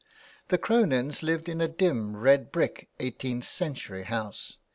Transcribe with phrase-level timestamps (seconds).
[0.47, 4.57] The Cronins lived in a dim, red brick, eighteenth century house.